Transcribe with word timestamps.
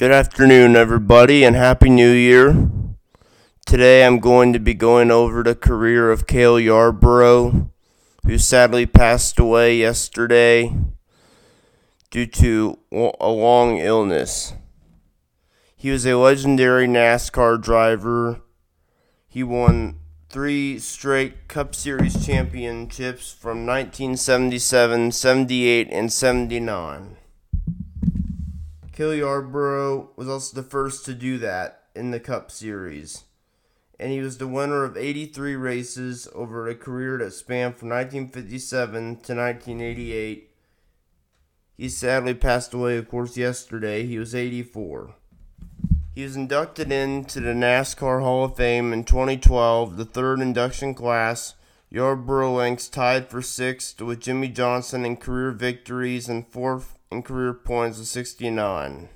Good 0.00 0.12
afternoon, 0.12 0.76
everybody, 0.76 1.44
and 1.44 1.54
Happy 1.54 1.90
New 1.90 2.10
Year. 2.10 2.70
Today 3.66 4.06
I'm 4.06 4.18
going 4.18 4.54
to 4.54 4.58
be 4.58 4.72
going 4.72 5.10
over 5.10 5.42
the 5.42 5.54
career 5.54 6.10
of 6.10 6.26
Cale 6.26 6.58
Yarborough, 6.58 7.70
who 8.24 8.38
sadly 8.38 8.86
passed 8.86 9.38
away 9.38 9.76
yesterday 9.76 10.74
due 12.10 12.24
to 12.24 12.78
a 12.90 13.28
long 13.28 13.76
illness. 13.76 14.54
He 15.76 15.90
was 15.90 16.06
a 16.06 16.16
legendary 16.16 16.86
NASCAR 16.86 17.60
driver. 17.60 18.40
He 19.28 19.42
won 19.42 19.96
three 20.30 20.78
straight 20.78 21.46
Cup 21.46 21.74
Series 21.74 22.24
championships 22.24 23.34
from 23.34 23.66
1977, 23.66 25.12
78, 25.12 25.88
and 25.90 26.10
79. 26.10 27.18
Cale 29.00 29.14
Yarborough 29.14 30.10
was 30.14 30.28
also 30.28 30.54
the 30.54 30.68
first 30.68 31.06
to 31.06 31.14
do 31.14 31.38
that 31.38 31.84
in 31.94 32.10
the 32.10 32.20
Cup 32.20 32.50
Series. 32.50 33.24
And 33.98 34.12
he 34.12 34.20
was 34.20 34.36
the 34.36 34.46
winner 34.46 34.84
of 34.84 34.94
83 34.94 35.56
races 35.56 36.28
over 36.34 36.68
a 36.68 36.74
career 36.74 37.16
that 37.16 37.32
spanned 37.32 37.76
from 37.76 37.88
1957 37.88 38.92
to 38.92 39.34
1988. 39.34 40.50
He 41.78 41.88
sadly 41.88 42.34
passed 42.34 42.74
away, 42.74 42.98
of 42.98 43.08
course, 43.08 43.38
yesterday. 43.38 44.04
He 44.04 44.18
was 44.18 44.34
84. 44.34 45.14
He 46.14 46.22
was 46.22 46.36
inducted 46.36 46.92
into 46.92 47.40
the 47.40 47.54
NASCAR 47.54 48.20
Hall 48.20 48.44
of 48.44 48.56
Fame 48.56 48.92
in 48.92 49.04
2012, 49.04 49.96
the 49.96 50.04
third 50.04 50.40
induction 50.40 50.92
class. 50.92 51.54
Yarborough 51.88 52.58
ranks 52.58 52.86
tied 52.86 53.30
for 53.30 53.40
sixth 53.40 54.02
with 54.02 54.20
Jimmie 54.20 54.48
Johnson 54.48 55.06
in 55.06 55.16
career 55.16 55.52
victories 55.52 56.28
and 56.28 56.46
fourth 56.46 56.98
in 57.10 57.22
career 57.22 57.52
points 57.52 57.98
of 57.98 58.06
69. 58.06 59.08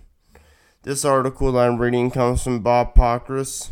This 0.83 1.05
article 1.05 1.53
that 1.53 1.69
I'm 1.69 1.79
reading 1.79 2.11
comes 2.11 2.43
from 2.43 2.61
Bob 2.61 2.95
Pockrass 2.95 3.71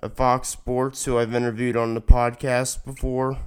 of 0.00 0.14
Fox 0.14 0.48
Sports, 0.48 1.04
who 1.04 1.18
I've 1.18 1.34
interviewed 1.34 1.76
on 1.76 1.92
the 1.92 2.00
podcast 2.00 2.84
before. 2.84 3.38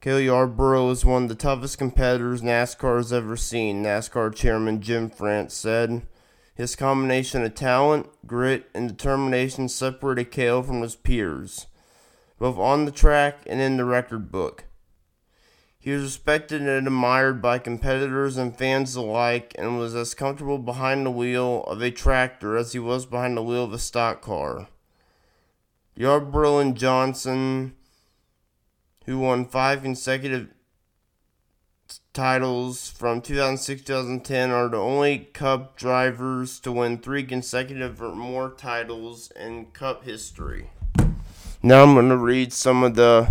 Cale 0.00 0.20
Yarborough 0.20 0.90
is 0.90 1.04
one 1.04 1.24
of 1.24 1.28
the 1.28 1.34
toughest 1.34 1.78
competitors 1.78 2.42
NASCAR 2.42 2.98
has 2.98 3.12
ever 3.12 3.36
seen, 3.36 3.82
NASCAR 3.82 4.34
chairman 4.34 4.80
Jim 4.80 5.10
France 5.10 5.54
said. 5.54 6.06
His 6.54 6.76
combination 6.76 7.42
of 7.42 7.56
talent, 7.56 8.06
grit, 8.26 8.70
and 8.72 8.88
determination 8.88 9.68
separated 9.68 10.30
Cale 10.30 10.62
from 10.62 10.82
his 10.82 10.94
peers, 10.94 11.66
both 12.38 12.56
on 12.56 12.84
the 12.84 12.92
track 12.92 13.38
and 13.46 13.60
in 13.60 13.78
the 13.78 13.84
record 13.84 14.30
book. 14.30 14.64
He 15.84 15.90
was 15.90 16.04
respected 16.04 16.62
and 16.62 16.86
admired 16.86 17.42
by 17.42 17.58
competitors 17.58 18.38
and 18.38 18.56
fans 18.56 18.96
alike 18.96 19.54
and 19.58 19.78
was 19.78 19.94
as 19.94 20.14
comfortable 20.14 20.56
behind 20.56 21.04
the 21.04 21.10
wheel 21.10 21.62
of 21.64 21.82
a 21.82 21.90
tractor 21.90 22.56
as 22.56 22.72
he 22.72 22.78
was 22.78 23.04
behind 23.04 23.36
the 23.36 23.42
wheel 23.42 23.64
of 23.64 23.74
a 23.74 23.78
stock 23.78 24.22
car. 24.22 24.68
Yarborough 25.94 26.58
and 26.58 26.74
Johnson, 26.74 27.74
who 29.04 29.18
won 29.18 29.44
five 29.44 29.82
consecutive 29.82 30.48
titles 32.14 32.88
from 32.88 33.20
2006 33.20 33.82
2010, 33.82 34.50
are 34.50 34.70
the 34.70 34.78
only 34.78 35.18
Cup 35.34 35.76
drivers 35.76 36.60
to 36.60 36.72
win 36.72 36.96
three 36.96 37.24
consecutive 37.24 38.00
or 38.00 38.14
more 38.14 38.48
titles 38.48 39.30
in 39.32 39.66
Cup 39.66 40.04
history. 40.04 40.70
Now 41.62 41.82
I'm 41.82 41.92
going 41.92 42.08
to 42.08 42.16
read 42.16 42.54
some 42.54 42.82
of 42.82 42.94
the 42.94 43.30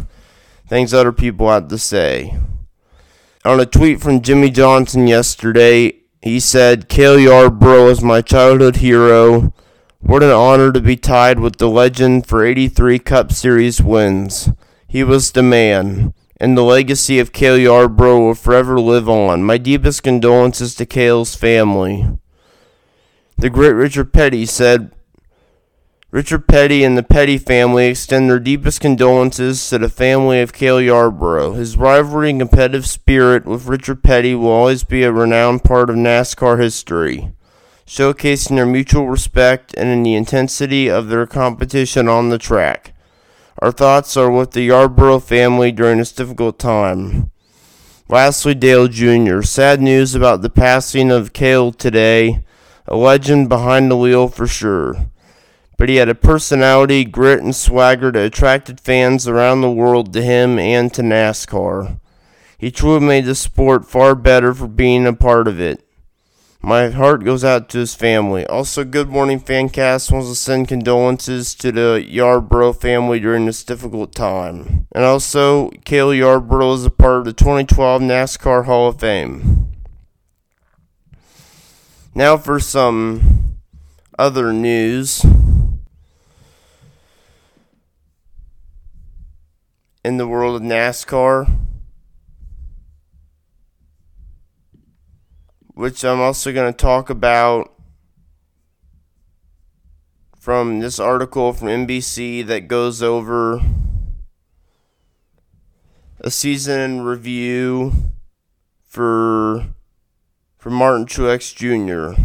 things 0.74 0.92
other 0.92 1.12
people 1.12 1.52
had 1.52 1.70
to 1.70 1.78
say. 1.78 2.36
On 3.46 3.60
a 3.60 3.66
tweet 3.66 4.02
from 4.02 4.24
Jimmie 4.24 4.50
Johnson 4.50 5.06
yesterday, 5.06 6.00
he 6.24 6.40
said, 6.40 6.90
Cale 6.90 7.20
Yarborough 7.20 7.90
is 7.90 8.02
my 8.02 8.24
childhood 8.24 8.78
hero. 8.78 9.54
What 10.00 10.24
an 10.24 10.32
honor 10.32 10.72
to 10.72 10.82
be 10.82 10.96
tied 10.96 11.40
with 11.40 11.58
the 11.58 11.70
legend 11.70 12.26
for 12.26 12.44
83 12.44 12.98
Cup 12.98 13.32
Series 13.32 13.82
wins. 13.82 14.50
He 14.88 15.04
was 15.04 15.34
the 15.34 15.44
man, 15.44 16.16
and 16.38 16.58
the 16.58 16.64
legacy 16.64 17.20
of 17.20 17.34
Cale 17.34 17.60
Yarborough 17.60 18.20
will 18.20 18.34
forever 18.34 18.80
live 18.80 19.08
on. 19.08 19.44
My 19.44 19.60
deepest 19.60 20.02
condolences 20.02 20.74
to 20.74 20.88
Cale's 20.88 21.36
family. 21.36 22.18
The 23.38 23.52
great 23.52 23.74
Richard 23.74 24.12
Petty 24.12 24.48
said, 24.48 24.92
Richard 26.14 26.48
Petty 26.48 26.84
and 26.84 26.96
the 26.96 27.02
Petty 27.02 27.40
family 27.40 27.88
extend 27.88 28.30
their 28.30 28.38
deepest 28.38 28.80
condolences 28.80 29.68
to 29.68 29.80
the 29.80 29.90
family 29.90 30.42
of 30.42 30.54
Cale 30.54 30.80
Yarborough. 30.80 31.54
His 31.54 31.76
rivalry 31.76 32.30
and 32.30 32.40
competitive 32.40 32.86
spirit 32.86 33.48
with 33.48 33.66
Richard 33.66 34.04
Petty 34.04 34.36
will 34.36 34.52
always 34.52 34.84
be 34.84 35.02
a 35.02 35.12
renowned 35.12 35.64
part 35.64 35.90
of 35.90 35.96
NASCAR 35.96 36.60
history, 36.60 37.32
showcasing 37.88 38.58
their 38.58 38.66
mutual 38.68 39.08
respect 39.08 39.74
and 39.76 39.90
in 39.90 40.04
the 40.04 40.14
intensity 40.14 40.88
of 40.88 41.08
their 41.08 41.26
competition 41.26 42.08
on 42.08 42.30
the 42.30 42.38
track. 42.38 42.94
Our 43.58 43.72
thoughts 43.72 44.16
are 44.16 44.30
with 44.30 44.52
the 44.52 44.62
Yarborough 44.62 45.18
family 45.18 45.72
during 45.72 45.98
this 45.98 46.12
difficult 46.12 46.60
time. 46.60 47.32
Lastly, 48.08 48.54
Dale 48.54 48.88
Jr. 48.88 49.42
Sad 49.42 49.82
news 49.82 50.14
about 50.14 50.44
the 50.44 50.52
passing 50.52 51.10
of 51.10 51.34
Cale 51.34 51.72
today, 51.72 52.44
a 52.86 52.96
legend 52.96 53.50
behind 53.50 53.90
the 53.90 53.98
wheel 53.98 54.28
for 54.28 54.46
sure 54.46 55.08
but 55.84 55.90
he 55.90 55.98
had 55.98 56.08
a 56.08 56.16
personality, 56.16 57.04
grit, 57.04 57.42
and 57.42 57.54
swagger 57.54 58.10
that 58.10 58.26
attracted 58.26 58.80
fans 58.80 59.28
around 59.28 59.60
the 59.60 59.70
world 59.70 60.14
to 60.14 60.22
him 60.22 60.58
and 60.58 60.94
to 60.94 61.02
NASCAR. 61.02 62.00
He 62.58 62.72
truly 62.72 63.06
made 63.06 63.26
the 63.26 63.36
sport 63.36 63.86
far 63.86 64.16
better 64.16 64.54
for 64.54 64.70
being 64.70 65.06
a 65.06 65.12
part 65.12 65.46
of 65.46 65.60
it. 65.60 65.86
My 66.62 66.90
heart 66.90 67.26
goes 67.26 67.44
out 67.44 67.68
to 67.68 67.80
his 67.80 67.96
family. 67.96 68.46
Also, 68.46 68.86
Good 68.86 69.10
Morning 69.10 69.42
Fancast 69.42 70.10
wants 70.10 70.30
to 70.30 70.36
send 70.36 70.70
condolences 70.70 71.54
to 71.56 71.70
the 71.74 72.02
Yarborough 72.08 72.72
family 72.72 73.20
during 73.20 73.46
this 73.46 73.66
difficult 73.66 74.16
time. 74.16 74.88
And 74.96 75.04
also, 75.04 75.70
Cale 75.84 76.14
Yarborough 76.14 76.76
is 76.76 76.86
a 76.86 76.92
part 76.92 77.18
of 77.18 77.26
the 77.26 77.34
2012 77.34 78.02
NASCAR 78.04 78.64
Hall 78.64 78.88
of 78.88 79.02
Fame. 79.02 79.68
Now 82.16 82.38
for 82.38 82.62
some 82.62 83.58
other 84.18 84.54
news. 84.54 85.26
In 90.04 90.18
the 90.18 90.28
world 90.28 90.56
of 90.56 90.62
NASCAR, 90.62 91.60
which 95.68 96.04
I'm 96.04 96.20
also 96.20 96.52
going 96.52 96.72
to 96.72 96.78
talk 96.78 97.10
about 97.10 97.74
from 100.38 100.82
this 100.82 101.00
article 101.00 101.54
from 101.54 101.70
NBC 101.70 102.46
that 102.48 102.68
goes 102.68 103.02
over 103.02 103.62
a 106.20 106.30
season 106.30 107.02
review 107.02 107.94
for 108.86 109.68
for 110.58 110.70
Martin 110.70 111.06
Truex 111.06 111.56
Jr. 111.56 112.20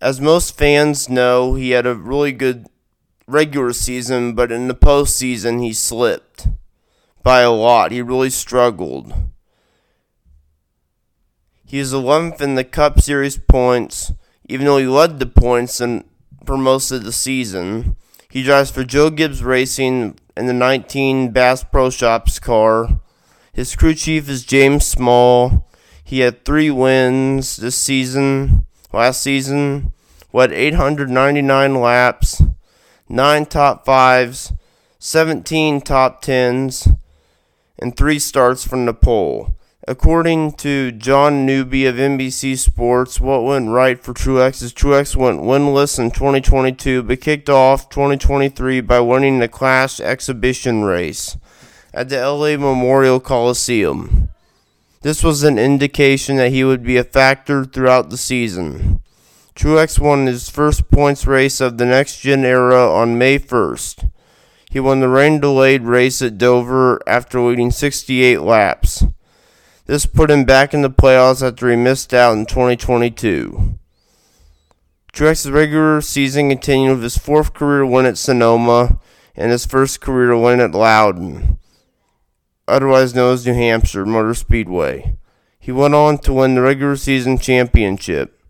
As 0.00 0.20
most 0.20 0.58
fans 0.58 1.08
know, 1.08 1.54
he 1.54 1.70
had 1.70 1.86
a 1.86 1.94
really 1.94 2.32
good 2.32 2.66
regular 3.32 3.72
season, 3.72 4.34
but 4.34 4.52
in 4.52 4.68
the 4.68 4.74
postseason 4.74 5.62
he 5.62 5.72
slipped 5.72 6.48
by 7.22 7.40
a 7.40 7.50
lot. 7.50 7.92
He 7.92 8.02
really 8.02 8.30
struggled. 8.30 9.12
He 11.64 11.78
is 11.78 11.92
11th 11.92 12.40
in 12.40 12.54
the 12.54 12.64
Cup 12.64 13.00
Series 13.00 13.38
points, 13.38 14.12
even 14.48 14.66
though 14.66 14.78
he 14.78 14.86
led 14.86 15.18
the 15.18 15.26
points 15.26 15.80
in, 15.80 16.04
for 16.44 16.58
most 16.58 16.90
of 16.90 17.04
the 17.04 17.12
season. 17.12 17.96
He 18.30 18.42
drives 18.42 18.70
for 18.70 18.84
Joe 18.84 19.10
Gibbs 19.10 19.42
Racing 19.42 20.18
in 20.36 20.46
the 20.46 20.52
19 20.52 21.30
Bass 21.30 21.64
Pro 21.64 21.90
Shops 21.90 22.38
car. 22.38 23.00
His 23.52 23.76
crew 23.76 23.94
chief 23.94 24.28
is 24.28 24.44
James 24.44 24.84
Small. 24.84 25.68
He 26.04 26.20
had 26.20 26.44
three 26.44 26.70
wins 26.70 27.56
this 27.56 27.76
season. 27.76 28.66
Last 28.92 29.22
season, 29.22 29.92
what 30.30 30.52
899 30.52 31.74
laps, 31.74 32.42
9 33.12 33.44
top 33.44 33.84
5s, 33.84 34.56
17 34.98 35.82
top 35.82 36.24
10s, 36.24 36.98
and 37.78 37.94
3 37.94 38.18
starts 38.18 38.66
from 38.66 38.86
the 38.86 38.94
pole. 38.94 39.54
According 39.86 40.52
to 40.52 40.92
John 40.92 41.44
Newby 41.44 41.84
of 41.84 41.96
NBC 41.96 42.56
Sports, 42.56 43.20
what 43.20 43.44
went 43.44 43.68
right 43.68 44.02
for 44.02 44.14
Truex 44.14 44.62
is 44.62 44.72
Truex 44.72 45.14
went 45.14 45.40
winless 45.40 45.98
in 45.98 46.10
2022 46.10 47.02
but 47.02 47.20
kicked 47.20 47.50
off 47.50 47.90
2023 47.90 48.80
by 48.80 49.00
winning 49.00 49.40
the 49.40 49.48
Clash 49.48 50.00
exhibition 50.00 50.82
race 50.82 51.36
at 51.92 52.08
the 52.08 52.16
LA 52.16 52.56
Memorial 52.56 53.20
Coliseum. 53.20 54.30
This 55.02 55.22
was 55.22 55.42
an 55.42 55.58
indication 55.58 56.36
that 56.36 56.52
he 56.52 56.64
would 56.64 56.82
be 56.82 56.96
a 56.96 57.04
factor 57.04 57.66
throughout 57.66 58.08
the 58.08 58.16
season. 58.16 59.02
Truex 59.54 59.98
won 59.98 60.26
his 60.26 60.48
first 60.48 60.90
points 60.90 61.26
race 61.26 61.60
of 61.60 61.78
the 61.78 61.84
next 61.84 62.20
gen 62.20 62.44
era 62.44 62.90
on 62.90 63.18
May 63.18 63.38
1st. 63.38 64.10
He 64.70 64.80
won 64.80 65.00
the 65.00 65.08
rain 65.08 65.40
delayed 65.40 65.82
race 65.82 66.22
at 66.22 66.38
Dover 66.38 67.00
after 67.06 67.40
leading 67.40 67.70
68 67.70 68.40
laps. 68.40 69.04
This 69.84 70.06
put 70.06 70.30
him 70.30 70.44
back 70.44 70.72
in 70.72 70.80
the 70.80 70.90
playoffs 70.90 71.46
after 71.46 71.68
he 71.68 71.76
missed 71.76 72.14
out 72.14 72.32
in 72.32 72.46
2022. 72.46 73.78
Truex's 75.12 75.50
regular 75.50 76.00
season 76.00 76.48
continued 76.48 76.94
with 76.94 77.02
his 77.02 77.18
fourth 77.18 77.52
career 77.52 77.84
win 77.84 78.06
at 78.06 78.16
Sonoma 78.16 78.98
and 79.36 79.50
his 79.50 79.66
first 79.66 80.00
career 80.00 80.34
win 80.34 80.60
at 80.60 80.72
Loudon, 80.72 81.58
otherwise 82.66 83.14
known 83.14 83.34
as 83.34 83.46
New 83.46 83.52
Hampshire 83.52 84.06
Motor 84.06 84.32
Speedway. 84.32 85.18
He 85.58 85.70
went 85.70 85.94
on 85.94 86.16
to 86.18 86.32
win 86.32 86.54
the 86.54 86.62
regular 86.62 86.96
season 86.96 87.36
championship. 87.36 88.41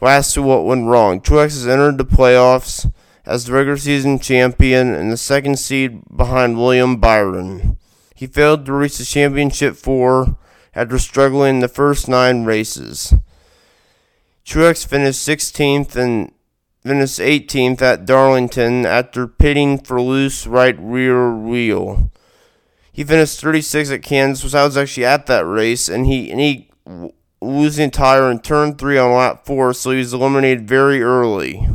Last 0.00 0.34
to 0.34 0.42
what 0.42 0.64
went 0.64 0.86
wrong. 0.86 1.20
Truex 1.20 1.52
has 1.52 1.68
entered 1.68 1.98
the 1.98 2.04
playoffs 2.04 2.90
as 3.26 3.44
the 3.44 3.52
regular 3.52 3.76
season 3.76 4.18
champion 4.18 4.94
and 4.94 5.12
the 5.12 5.16
second 5.16 5.58
seed 5.58 6.00
behind 6.14 6.56
William 6.56 6.96
Byron. 6.96 7.76
He 8.14 8.26
failed 8.26 8.66
to 8.66 8.72
reach 8.72 8.98
the 8.98 9.04
championship 9.04 9.76
four 9.76 10.36
after 10.74 10.98
struggling 10.98 11.56
in 11.56 11.60
the 11.60 11.68
first 11.68 12.08
nine 12.08 12.44
races. 12.44 13.14
Truex 14.44 14.86
finished 14.86 15.26
16th 15.26 15.96
and 15.96 16.32
finished 16.82 17.18
18th 17.18 17.82
at 17.82 18.06
Darlington 18.06 18.86
after 18.86 19.26
pitting 19.26 19.78
for 19.78 20.00
loose 20.00 20.46
right 20.46 20.76
rear 20.78 21.34
wheel. 21.34 22.10
He 22.92 23.04
finished 23.04 23.40
36th 23.40 23.94
at 23.94 24.02
Kansas, 24.02 24.44
which 24.44 24.54
I 24.54 24.64
was 24.64 24.76
actually 24.76 25.04
at 25.04 25.26
that 25.26 25.46
race, 25.46 25.88
and 25.88 26.06
he 26.06 26.30
and 26.30 26.40
he 26.40 26.70
losing 27.40 27.90
tire 27.90 28.30
in 28.30 28.40
turn 28.40 28.74
three 28.74 28.98
on 28.98 29.12
lap 29.12 29.46
four, 29.46 29.72
so 29.72 29.90
he 29.90 29.98
was 29.98 30.12
eliminated 30.12 30.68
very 30.68 31.02
early. 31.02 31.66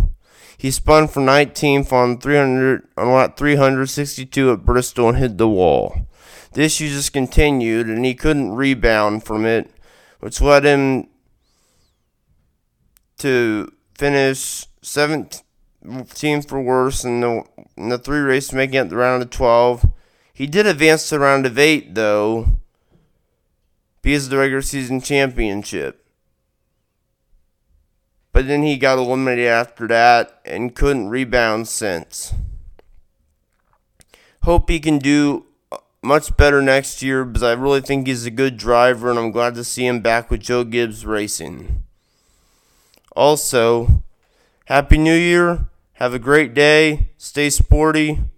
He 0.57 0.71
spun 0.71 1.07
for 1.07 1.21
19th 1.21 1.91
on 1.91 2.19
300 2.19 2.88
on 2.97 3.12
lap 3.12 3.38
362 3.38 4.51
at 4.51 4.65
Bristol 4.65 5.09
and 5.09 5.17
hit 5.17 5.38
the 5.38 5.50
wall. 5.50 6.07
The 6.53 6.63
issue 6.63 6.88
just 6.88 7.12
continued, 7.12 7.88
and 7.88 8.06
he 8.06 8.15
couldn't 8.15 8.56
rebound 8.56 9.25
from 9.25 9.45
it, 9.45 9.69
which 10.19 10.39
led 10.39 10.63
him 10.63 11.07
to 13.17 13.71
finish 13.94 14.65
17th 14.81 16.47
for 16.47 16.62
worse 16.62 17.03
in 17.03 17.21
the, 17.21 17.44
in 17.75 17.89
the 17.89 17.97
three 17.97 18.19
races, 18.19 18.53
making 18.53 18.75
it 18.75 18.89
the 18.89 18.95
round 18.95 19.21
of 19.21 19.29
12. 19.29 19.85
He 20.33 20.47
did 20.47 20.65
advance 20.65 21.09
to 21.09 21.15
the 21.15 21.19
round 21.19 21.45
of 21.45 21.59
eight, 21.59 21.94
though, 21.94 22.57
because 24.06 24.30
the 24.30 24.38
regular 24.38 24.62
season 24.62 25.02
championship. 25.02 26.06
But 28.31 28.48
then 28.48 28.62
he 28.62 28.78
got 28.78 29.00
eliminated 29.00 29.48
after 29.48 29.88
that 29.88 30.42
and 30.46 30.75
couldn't 30.75 31.10
rebound 31.10 31.68
since. 31.68 32.31
Hope 34.44 34.69
he 34.69 34.80
can 34.80 35.00
do 35.00 35.48
uh, 35.72 35.78
much 36.04 36.38
better 36.38 36.62
next 36.62 37.02
year 37.02 37.25
because 37.25 37.42
I 37.42 37.54
really 37.54 37.81
think 37.81 38.06
he's 38.06 38.28
a 38.28 38.31
good 38.31 38.57
driver 38.57 39.10
and 39.10 39.18
I'm 39.18 39.31
glad 39.31 39.56
to 39.56 39.63
see 39.63 39.88
him 39.88 40.02
back 40.02 40.30
with 40.30 40.42
Joe 40.42 40.63
Gibbs 40.63 41.04
Racing. 41.04 41.81
Also, 43.16 44.04
Happy 44.66 45.00
New 45.00 45.16
Year. 45.16 45.66
Have 45.94 46.13
a 46.13 46.19
great 46.19 46.54
day. 46.54 47.10
Stay 47.18 47.50
sporty. 47.50 48.19